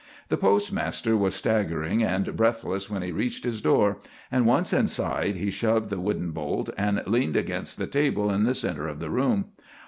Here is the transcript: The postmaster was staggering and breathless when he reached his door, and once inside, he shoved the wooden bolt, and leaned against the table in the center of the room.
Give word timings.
The 0.29 0.37
postmaster 0.37 1.15
was 1.15 1.35
staggering 1.35 2.01
and 2.03 2.35
breathless 2.35 2.89
when 2.89 3.03
he 3.03 3.11
reached 3.11 3.43
his 3.43 3.61
door, 3.61 3.99
and 4.31 4.47
once 4.47 4.73
inside, 4.73 5.35
he 5.35 5.51
shoved 5.51 5.91
the 5.91 5.99
wooden 5.99 6.31
bolt, 6.31 6.71
and 6.75 7.03
leaned 7.05 7.35
against 7.37 7.77
the 7.77 7.85
table 7.85 8.31
in 8.31 8.43
the 8.43 8.55
center 8.55 8.87
of 8.87 8.97
the 8.99 9.11
room. 9.11 9.51